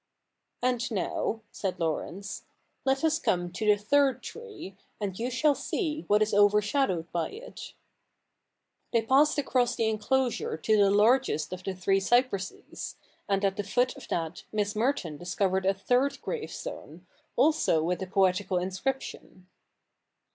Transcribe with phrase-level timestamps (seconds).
[0.63, 2.45] And now,' said Laurence,'
[2.85, 7.29] let us come to the third tree, and you shall see what is overshadowed by
[7.29, 7.73] it.'
[8.93, 12.95] They passed across the enclosure to the largest of the three cypresses,
[13.29, 17.05] and at the foot of that Miss Merton dis covered a third gravestone,
[17.35, 19.45] also with a poetical inscrip tion.